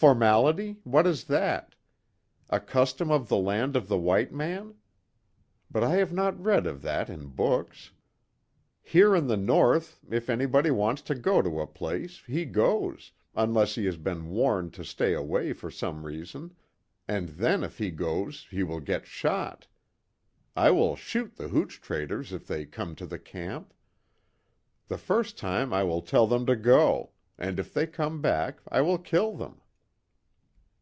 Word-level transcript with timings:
Formality 0.00 0.78
what 0.84 1.06
is 1.06 1.24
that? 1.24 1.74
A 2.48 2.58
custom 2.58 3.10
of 3.10 3.28
the 3.28 3.36
land 3.36 3.76
of 3.76 3.86
the 3.88 3.98
white 3.98 4.32
man? 4.32 4.76
But 5.70 5.84
I 5.84 5.96
have 5.96 6.10
not 6.10 6.42
read 6.42 6.66
of 6.66 6.80
that 6.80 7.10
in 7.10 7.26
books. 7.26 7.90
Here 8.80 9.14
in 9.14 9.26
the 9.26 9.36
North 9.36 10.00
if 10.10 10.30
anybody 10.30 10.70
wants 10.70 11.02
to 11.02 11.14
go 11.14 11.36
a 11.60 11.66
place, 11.66 12.22
he 12.26 12.46
goes, 12.46 13.12
unless 13.34 13.74
he 13.74 13.84
has 13.84 13.98
been 13.98 14.30
warned 14.30 14.72
to 14.74 14.86
stay 14.86 15.12
away 15.12 15.52
for 15.52 15.70
some 15.70 16.06
reason, 16.06 16.56
and 17.06 17.28
then 17.30 17.62
if 17.62 17.76
he 17.76 17.90
goes 17.90 18.46
he 18.50 18.62
will 18.62 18.80
get 18.80 19.06
shot. 19.06 19.66
I 20.56 20.70
will 20.70 20.96
shoot 20.96 21.36
the 21.36 21.48
hooch 21.48 21.78
traders 21.82 22.32
if 22.32 22.46
they 22.46 22.64
come 22.64 22.94
to 22.94 23.04
the 23.06 23.18
camp. 23.18 23.74
The 24.88 24.96
first 24.96 25.36
time 25.36 25.74
I 25.74 25.82
will 25.84 26.00
tell 26.00 26.26
them 26.26 26.46
to 26.46 26.56
go 26.56 27.10
and 27.36 27.58
if 27.60 27.74
they 27.74 27.86
come 27.86 28.22
back 28.22 28.60
I 28.66 28.80
will 28.80 28.96
kill 28.96 29.36
them." 29.36 29.60